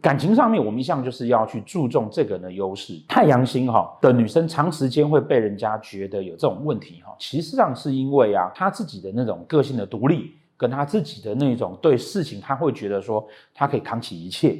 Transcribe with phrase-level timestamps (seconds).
[0.00, 2.98] 感情上面，我们一向就是要去注重这个人的优势。
[3.06, 14.58] 太阳星哈的女生，长时间会被人家觉得有这种问题哈，其实上是因为啊，她自己的那种个性的独立，跟她自己的那种对事情，她会觉得说，她可以扛起一切。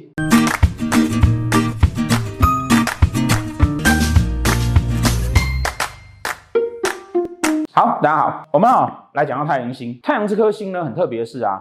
[7.73, 9.99] 好，大家好，我们啊来讲到太阳星。
[10.03, 11.59] 太阳这颗星呢，很特别的是啊，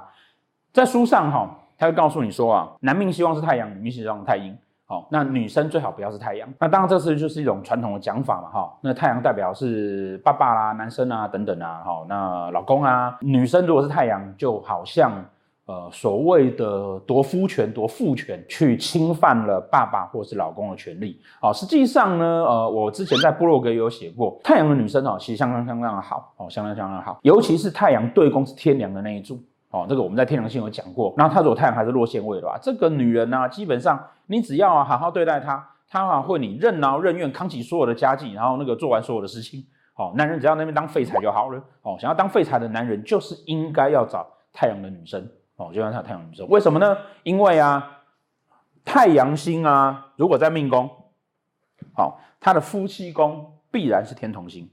[0.74, 1.60] 在书上哈。
[1.82, 4.56] 他会告诉你说啊，男命希望是太阳，女命希望是太阴。
[4.86, 6.48] 好，那女生最好不要是太阳。
[6.60, 8.72] 那当然，这是就是一种传统的讲法嘛，哈。
[8.82, 15.10] 那太阳代表是爸爸啦、男生啊等等啊，好，那老公啊，女生如果是太阳，就好像
[15.66, 21.20] 呃所谓的夺夫权、夺父权，去侵犯了爸爸或是老公的权利。
[21.40, 29.42] 好，实际上呢，呃，我之前在部落格有写过，太阳的女生哦，其实相当相当的好，哦，相当相当的好，尤其是太阳对宫是天梁的那一组。
[29.72, 31.14] 哦，这个我们在天狼星有讲过。
[31.16, 39.66] 那他如果太阳还是落陷位的话，这个女人呢、啊，基本上你只要啊好好对待她，她啊会你任劳任怨，扛起所有的家计，然后那个做完所有的事情。
[39.96, 41.58] 哦，男人只要那边当废柴就好了。
[41.80, 45.26] 哦，想要当废柴的男人就是应该要找太阳的女生。
[45.56, 46.94] 哦，就像他太阳女生，为什么呢？
[47.22, 48.02] 因为啊，
[48.84, 50.86] 太阳星啊，如果在命宫，
[51.94, 54.68] 好、哦，他的夫妻宫必然是天同星。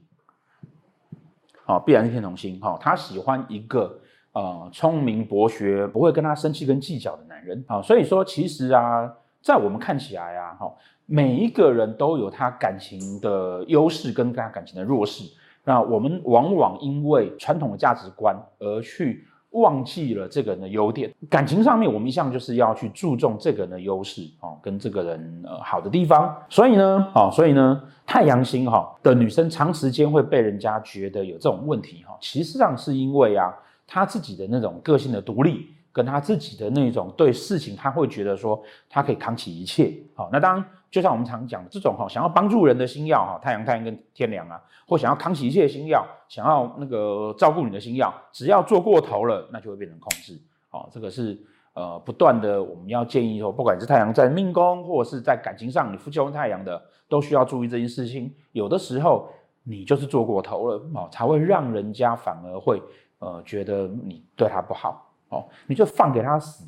[1.64, 2.60] 好、哦，必然是天同星。
[2.60, 3.98] 哈、哦，他喜欢一个。
[4.32, 10.72] 呃，聪明博学，不会跟他生气跟计较的男人啊，所以说其实啊，在我们看起来啊，哈，
[11.06, 15.24] 每一个人都有他感情的优势跟他感情的弱势，
[15.64, 21.12] 那我们往往因为传统的价值观而去忘记了这个人的优点。
[21.28, 26.32] 感情上面，我们一向就是要去注重这个人的优势哦，跟这个人呃好的地方。
[26.48, 33.52] 所以呢，啊，所以呢，太阳星哈的女生长时间会被人家觉得有这种问题哈，其实上是因为啊。
[33.92, 39.92] 他自己的那种个性的独立，跟他自己的那种对事情，他会觉得说他可以扛起一切。
[40.14, 50.40] 好，那当然，就像我们常讲的这种哈，想要帮助人的星曜哈，太阳、太阳跟天梁啊，或想要扛起一切的星曜，想要那个照顾你的星曜，只要做过头了，那就会变成控制。
[50.68, 51.36] 好，这个是
[51.74, 58.32] 呃不断的，我们要建议说，不管是太阳在命宫，或者是在感情上，你夫妻宫太阳的，都需要注意这件事情。
[58.52, 59.28] 有的时候
[59.64, 62.80] 你就是做过头了，哦，才会让人家反而会。
[63.20, 66.64] 呃，觉得你对他不好哦，你就放给他死，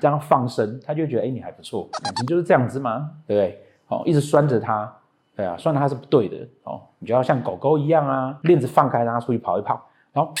[0.00, 3.66] 这样放生，他就觉得哎、欸，你还不错，感情就是这样子嘛，对不对？
[3.86, 4.92] 哦，一直拴着他，
[5.36, 9.82] 对啊，拴着他是不对的哦，你就要像狗狗一样啊，链子放开，让他出去跑一跑，
[10.12, 10.34] 然后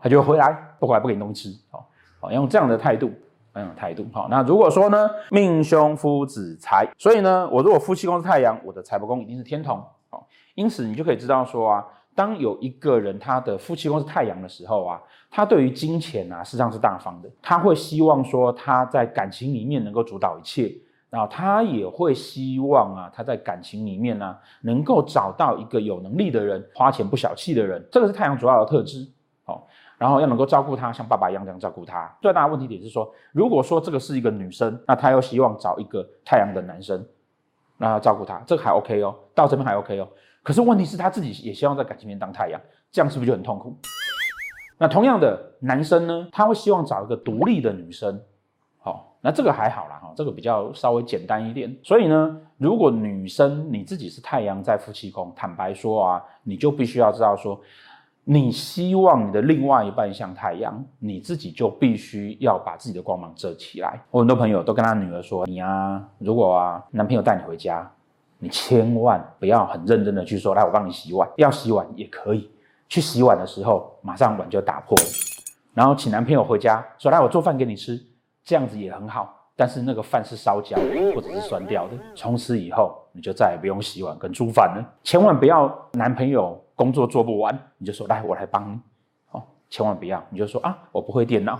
[0.00, 1.84] 他就会回来，不回来不给你东西吃，哦，
[2.18, 3.12] 好，用这样的态度，
[3.52, 10.24] 这样的态度，好，那如果说呢，命凶夫子财，所以呢，我如果夫妻宫是太阳，我的财帛宫一定是天同，哦，
[10.54, 11.84] 因此你就可以知道说啊。
[12.14, 17.28] 当有一个人他的夫妻宫是太阳的时候啊，他对于金钱啊，实际上是大方的。
[17.42, 20.72] 他会希望说他在感情里面能够主导一切，
[21.10, 27.84] 然后他也会希望啊，他在感情里面呢、啊，能够找到一个有能力的人，花钱不小气的人。
[27.90, 29.06] 这个是太阳主要的特质。
[29.44, 29.66] 好，
[29.98, 32.10] 然后要能够照顾他，像爸爸一样这样照顾他。
[32.22, 37.04] 最大的问题点是说，如果说这个是一个女生，那她又希望找一个太阳的男生，
[37.76, 40.08] 那他照顾她，这个还 OK 哦，到这边还 OK 哦。
[40.44, 42.60] 可是问题是他自己也希望在感情里面当太阳，
[42.92, 43.74] 这样是不是就很痛苦？
[44.76, 48.20] 那同样的男生呢，他会希望找一个独立的女生，
[48.78, 51.74] 好，那这个还好啦，哈，这个比较稍微简单一点。
[51.82, 57.58] 所以呢，如果女生你自己是太阳在夫妻宫，坦白说啊，你就必须要知道说，
[58.24, 63.98] 你希望你的另外一半像太阳，你自己就必须要把自己的光芒遮起来。
[64.10, 67.90] 我很多朋友都跟他女儿说，你啊，如果啊，男朋友带你回家。
[68.38, 72.50] 你千万不要很认真的去说，来，我帮你洗碗，要洗碗也可以。
[72.88, 75.04] 去洗碗的时候，马上碗就打破了。
[75.72, 78.00] 然后请男朋友回家，说，来，我做饭给你吃，
[78.44, 79.34] 这样子也很好。
[79.56, 80.76] 但是那个饭是烧焦
[81.14, 81.92] 或者是酸掉的。
[82.14, 84.84] 从此以后，你就再也不用洗碗跟煮饭了。
[85.02, 88.78] 千万不要男朋友工作做不完，你就说，来，我来帮你。
[89.30, 91.58] 哦，千万不要，你就说啊，我不会电脑。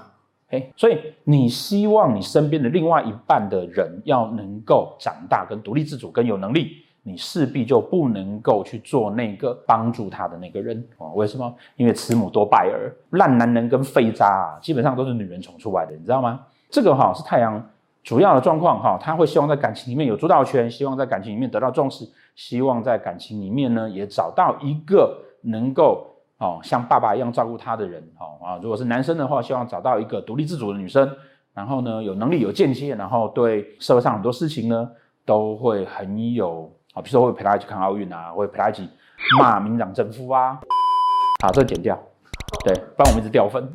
[0.77, 6.73] 所以你希望你身边的另外一半的人要能够长大、跟独立自主、跟有能力，
[7.03, 11.13] 你势必就不能够去做那个帮助他的那个人哦。
[11.15, 11.55] 为什么？
[11.77, 16.41] 因为慈母多败儿，烂男人跟废渣啊，基本上都是女人宠出来的，你知道吗？
[16.71, 17.71] 这个哈是太阳
[18.03, 22.05] 主要的状况哈，他会希望在感情里面有主导权，希望在感情里面得到重视，
[22.35, 26.11] 希望在感情里面呢也找到一个能够。
[26.45, 31.11] 哦，像爸爸一样照顾他的人，哦啊，如果是男生的话，希望找到一个独立自主的女生，
[31.55, 34.91] 然后呢，有能力、有见解，然后对社会上很多事情呢，
[35.25, 38.87] 都会很有啊，比如说会陪他一起看奥运啊，会陪他一起
[39.41, 40.61] 骂民党政府啊，
[41.43, 41.99] 好，这个剪掉，
[42.63, 43.67] 对，不然我们一直掉分。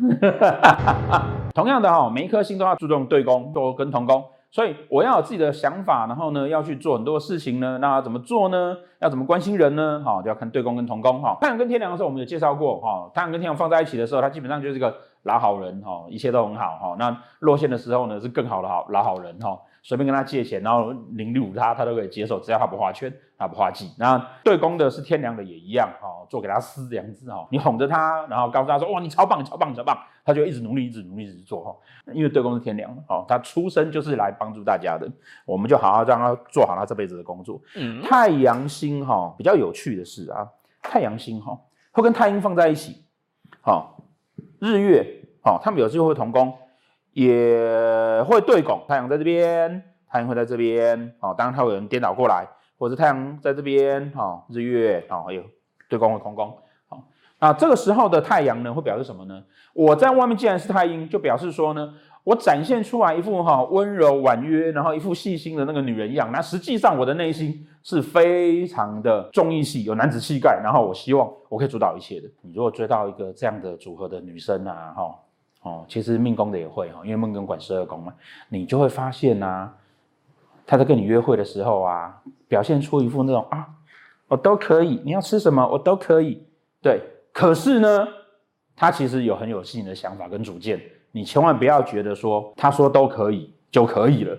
[1.55, 4.23] 同样的哈，每一颗星都要注重对宫，都跟同宫。
[4.51, 7.77] 所以我要有自己的想法，然后呢，要去做很多事情呢。
[7.77, 8.75] 那要怎么做呢？
[8.99, 10.01] 要怎么关心人呢？
[10.03, 11.37] 哈，就要看对宫跟同宫哈。
[11.39, 13.11] 太阳跟天梁的时候，我们有介绍过哈。
[13.13, 16.95] 太阳跟天梁放在一起的时候，它基本上就是一个老好人哈，一切都很好哈。
[16.97, 19.55] 那落线的时候呢，是更好的好老好人哈。
[19.81, 23.89] 随便跟他借钱，然后凌辱他，他都可以接受，只要他不画圈，他不画忌。
[23.97, 31.75] 那对宫的是天梁的也一样，哈，做给他施这样子哈，你哄着他，然后告诉他说，哇，你超棒，超棒，超棒，他就一直努力，一直努力，一直做哈。
[32.13, 35.09] 因为对宫是天梁，哦，他出生就是来帮助大家的，
[35.45, 37.61] 我们就好好让他做好他这辈子的工作。
[37.75, 40.47] 嗯，太阳星哈，比较有趣的是啊，
[40.81, 41.57] 太阳星哈
[41.91, 43.03] 会跟太阴放在一起，
[43.61, 44.03] 好，
[44.59, 45.05] 日月，
[45.41, 46.53] 好，他们有机会同宫。
[47.19, 55.43] 也会对拱，太阳在这边，太阳会在这边，哦，当然它会有人颠倒过来，或者太阳在这边，哦，日月，哦，有
[55.89, 56.57] 对宫或同宫，
[56.87, 57.03] 好，
[57.39, 59.43] 那这个时候的太阳呢，会表示什么呢？
[59.73, 61.93] 我在外面既然是太阴，就表示说呢，
[62.23, 72.29] 我展现出来一副哈温柔婉约，然后一副细心的那个女人样，那实际上我的内心是非常的重义气，有男子气概，然后我希望我可以主导一切的。
[72.43, 75.19] 你如果追到一个这样的组合的女生啊，哈。
[75.61, 78.13] 哦其实命宫的也会哈，因为命宫管十二宫嘛，
[78.47, 79.75] 你就会发现呐、啊，
[80.65, 83.67] 他在跟你约会的时候啊，表现出一副那种啊，
[84.27, 86.41] 我都可以，你要吃什么我都可以，
[86.81, 87.01] 对。
[87.33, 88.07] 可是呢，
[88.75, 94.37] 他其实有很有自己的想法跟主见，你千万不要觉得说他说都可以就可以了，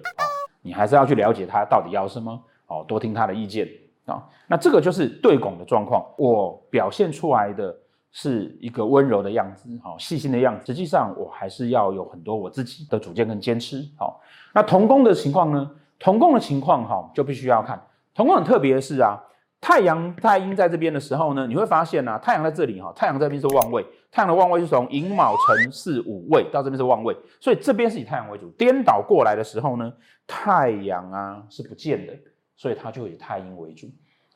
[0.62, 3.69] 你还是要去了解他到底要什么，哦，多听他的意见
[4.06, 4.26] 啊。
[4.46, 7.76] 那这个就是对拱的状况，我表现出来的。
[8.12, 10.66] 是一个温柔的样子，好细心的样子。
[10.66, 13.84] 实际上，我还是要有很多我自己的主见跟坚持。
[13.96, 14.20] 好，
[14.52, 15.70] 那同宫的情况呢？
[15.98, 17.78] 同宫的情况，哈，就必须要看。
[18.14, 19.22] 同宫很特别的是啊，
[19.60, 28.48] 太阳太阴在这边的时候呢，你会发现啊，太阳在这里哈，太阳这边是旺位，太阳的旺位是从寅卯辰巳午未到这边是旺位，所以这边是以太阳为主。
[28.52, 29.92] 颠倒过来的时候呢，
[30.26, 32.14] 太阳啊是不见的，
[32.56, 33.86] 所以它就以太阴为主。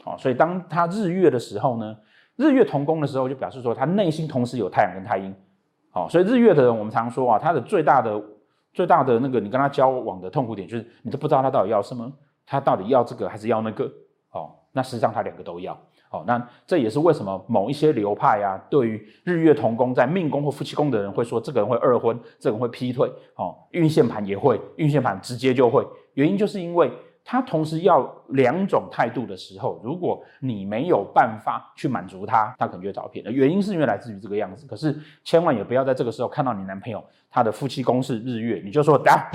[0.03, 1.97] 好，所以当它日月的时候呢，
[2.37, 5.35] 日月同宫的时候，就表示说他内心同时有太阳跟太阴，
[5.91, 8.21] 好，所以日月的人，我们常说啊，他的最大的
[8.73, 12.13] 最大的那个你跟他交往的痛苦点，就是你都不知道他到底要什么，
[12.45, 13.85] 他到底要这个还是要那个，
[14.33, 15.79] 哦，那实际上他两个都要，
[16.09, 26.91] 好，那这也是为什么某一些流派啊，对于日月同宫在命宫或夫妻宫的人会说，这个人会二婚，这个人会劈腿，哦，运线盘也会，运线盘直接就会，原因就是因为。
[27.25, 33.25] 他同时要两种态度的时候，如果你没有办法去满足他，他可能就会找偏。
[33.33, 34.67] 原因是因为来自于这个样子。
[34.67, 39.31] 可是千万也不要在这个时候看到你男朋友他的夫妻宫是日月，你就说打，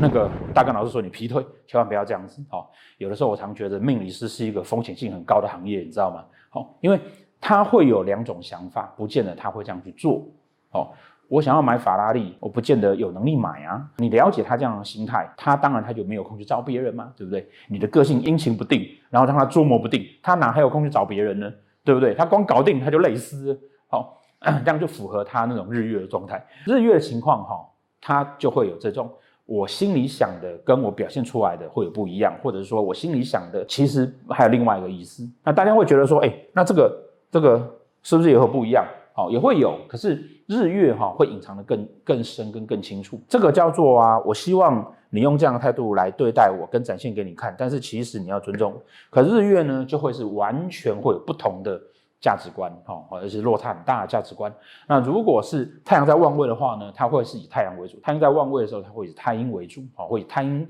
[0.00, 2.40] 那个大根老师说你劈腿，千万不要这样子。
[2.50, 2.64] 哦，
[2.98, 6.24] 有的时候我常觉得命理师是一个风险性很高的行业，你知道吗？
[6.52, 7.00] 哦，因为
[7.40, 10.24] 他会有两种想法，不见得他会这样去做。
[10.70, 10.92] 哦。
[11.32, 13.82] 我想要买法拉利，我不见得有能力买啊。
[13.96, 17.48] 你了解他这样的心态，他当然他就没有空去招别人嘛，对不对？
[17.68, 21.50] 你的个性阴晴不定，然后让他捉摸不定，他哪还有空去找别人呢？
[21.82, 22.12] 对不对？
[22.12, 23.58] 他光搞定他就累死。
[23.88, 24.20] 好，
[24.62, 26.44] 这样就符合他那种日月的状态。
[26.66, 27.66] 日月的情况哈，
[27.98, 29.10] 他就会有这种
[29.46, 35.26] 我心里想的跟我表现出来的会有不一样，或者是说我心里想的其实还有另外一个意思。
[35.42, 36.94] 那大家会觉得说，哎，那这个
[37.30, 38.84] 这个是不是也会不一样？
[39.14, 43.20] 好，也会有，可是日月哈会隐藏得更更深跟更清楚。
[43.28, 47.54] 这个叫做啊，我希望你用这样的态度来对待我，跟展现给你看。
[47.58, 48.74] 但是其实你要尊重。
[49.10, 51.78] 可日月呢，就会是完全会有不同的
[52.20, 54.50] 价值观，哈，而且落差很大的价值观。
[54.88, 60.66] 那如果是太阳在旺位的话呢，它会是以太阳为主；太阳在旺位的时候，它会以太阴为主，好，会以太阴。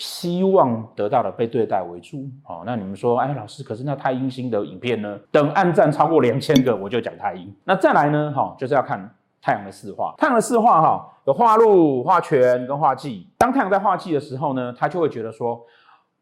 [0.00, 5.20] 希望得到的被对待为主，好，那你们说，哎，老师，可是那太阴星的影片呢？
[5.30, 7.54] 等暗赞超过两千个，我就讲太阴。
[7.64, 8.32] 那再来呢？
[8.34, 10.14] 哈，就是要看太阳的四化。
[10.16, 13.28] 太阳的四化，哈，有化禄、化权跟化忌。
[13.36, 15.60] 当太阳在化忌的时候呢，他就会觉得说，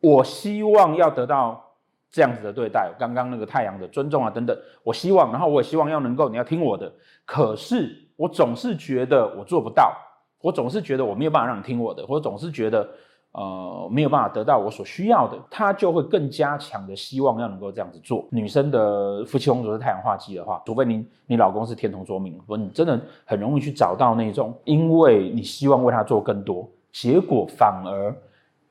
[0.01, 1.65] 我希望要得到
[2.11, 6.93] 这样子的对待，刚刚那个太阳的尊重啊等等，我希望，然后我也希望要能够你要听我的，
[7.25, 9.97] 可是我总是觉得我做不到，
[10.41, 12.89] 我总是觉得我没有办法让你听我的，我总是觉得。
[13.39, 18.27] 呃，没有办法得到我所需要的，他就会更加强的希望要能够这样子做。
[18.33, 28.13] 女生的夫妻宫如果是太阳化忌的话，除非你你老公是天同座命，不，你真的很容易去找到那种，因为你希望为他做更多，结果反而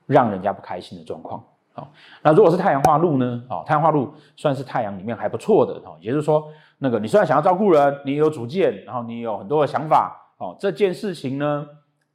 [0.06, 1.42] 让人家不开心的状况。
[1.72, 1.88] 好，
[2.22, 3.42] 那如果是太阳化禄呢？
[3.50, 6.46] 哦，太阳化禄算是太阳里面还不错的哦，也就是说，
[6.80, 11.66] 那个你虽然想要照顾人，你有主见，然后你有很多的想法，哦，这件事情呢，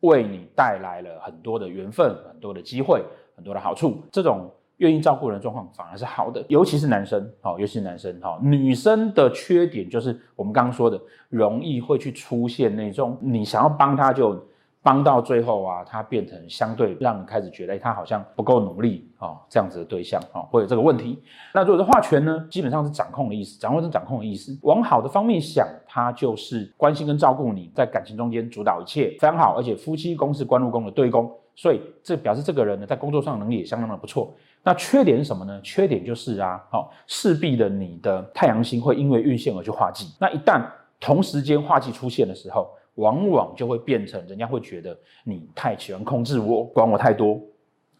[0.02, 3.02] 为你带来了很多的缘分、很多的机会、
[3.34, 4.00] 很多的好处。
[4.12, 14.34] 这种愿意照顾人的状况反而是好的，尤其是男生，好，尤其是男生，好，女生的缺点就是我们刚刚说的，容易会去出现那种你想要帮他就
[14.82, 21.22] 帮到最后啊，他变成相对让你开始觉得，哎，他好像不够努力哦，这样子的对象哦，会有这个问题。
[21.54, 24.58] 那如果是化权呢，基本上是掌控的意思，掌握是掌控的意思。
[24.62, 29.56] 往好的方面想，他就是关心跟照顾你，在感情中间主导一切，非常好。
[29.56, 34.34] 而且夫妻宫是官禄宫的对宫，所以这表示这个人呢，在工作上能力也相当的不错。
[34.64, 35.60] 那缺点是什么呢？
[35.62, 40.12] 缺点就是啊，好，势必的你的太阳星会因为运线而去化忌。
[40.18, 40.64] 那一旦
[40.98, 47.40] 同时间化忌出现的时候，往往就会变成人家会觉得你太喜欢控制我，管我太多，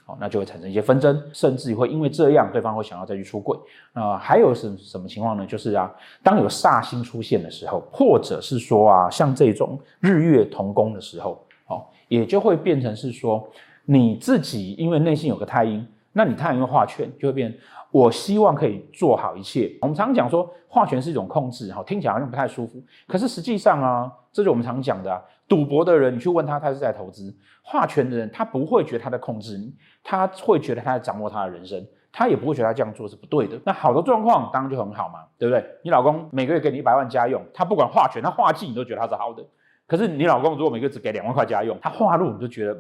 [0.05, 3.59] 好，那就会产生一些纷争，甚至会因为这样，对方会想要再去出轨。
[3.95, 5.47] 那还有什什么情况呢？
[5.47, 5.91] 就是啊，
[6.23, 13.49] 当有煞星出现的时候，或者是说啊，像这种日月同宫的时候，好，也就会变成是说
[13.85, 17.55] 你自己因为内心有个太阴，那你太阳又化权，就会变。
[17.93, 19.71] 我希望可以做好一切。
[19.83, 22.83] 我们常常讲说化权是一种控制，哈，听起来好像不太舒服。
[23.07, 27.31] 可是实际上啊，这就是我们常讲的，赌博的人，你去问他，他是在投资；
[27.63, 29.73] 化权的人，他不会觉得他在控制你，
[30.03, 33.61] 他会觉得他在掌握他的人生，他也不会觉得他这样做是不对的。
[33.65, 35.63] 那好的状况当然就很好嘛，对不对？
[35.85, 39.45] 你老公每个月给你一百万家用，他不管化权，他化忌你都觉得他是好的。
[39.87, 42.75] 可是你老公如果每个月只给两万块家用，他化禄你就觉得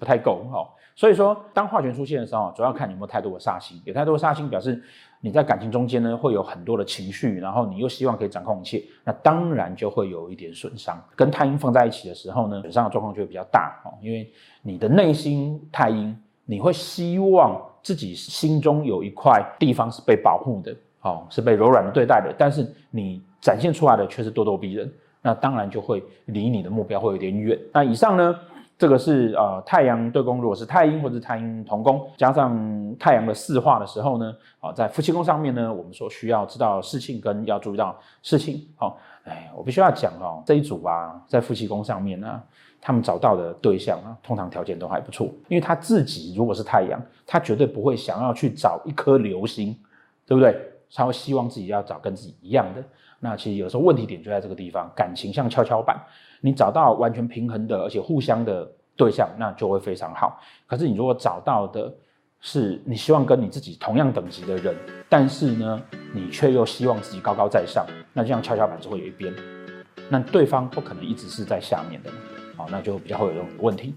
[0.00, 0.66] 不太够，哈。
[1.00, 3.80] 所以说，当化权出现的时候，主要看你有没有太多的煞星。
[3.86, 4.78] 有太多的煞星，表示
[5.22, 11.02] 你在感情中间呢，会有很多的情绪，然后你又希望可以掌控一切，那当然就会有一点损伤。
[11.16, 14.30] 跟太阴放在一起的时候呢，损伤的状况就会比较大哦，因为
[14.60, 16.14] 你的内心太阴，
[16.44, 24.92] 你会希望自己心中有一块地方是被保护的，哦，是被柔软的对待的，但是你展现出来的却是咄咄逼人，
[25.22, 27.58] 那当然就会离你的目标会有点远。
[27.72, 28.38] 那以上呢？
[28.80, 42.42] 这个是呃太阳对宫，如果是太阴或者是太阴同宫，加上太阳的四化的时候呢，啊，在夫妻宫上面呢，我们所需要知道事情跟要注意到事情，好，哎，我必须要讲哦，这一组啊，在夫妻宫上面呢，
[42.80, 49.76] 他们找到的对象啊，通常条件都还不错，因为他自己如果是太阳，他绝对不会想要去找一颗流星，
[50.24, 50.58] 对不对？
[50.94, 52.82] 他会希望自己要找跟自己一样的。
[53.18, 56.00] 那其实有时候问题点就在这个地方，感情像跷跷板。
[56.40, 58.66] 你找到完全平衡的，而且互相的
[58.96, 60.40] 对象，那就会非常好。
[60.66, 61.92] 可是你如果找到的
[62.40, 64.74] 是你希望跟你自己同样等级的人，
[65.06, 65.82] 但是呢，
[66.14, 69.34] 你却又希望自己高高在上，那这样跷跷板就会有一边，
[70.08, 72.10] 那对方不可能一直是在下面的，
[72.56, 73.94] 好，那就比较会有这种问题。